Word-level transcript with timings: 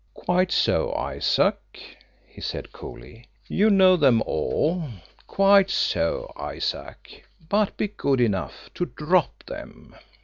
"Quite 0.15 0.51
so, 0.51 0.95
Isaac," 0.95 1.95
he 2.25 2.41
said 2.41 2.71
coolly; 2.71 3.27
"you 3.47 3.69
know 3.69 3.95
them 3.95 4.23
all! 4.25 4.89
Quite 5.27 5.69
so, 5.69 6.33
Isaac 6.35 7.27
but 7.47 7.77
be 7.77 7.87
good 7.89 8.19
enough 8.19 8.71
to 8.73 8.87
DROP 8.87 9.43
them!" 9.45 9.95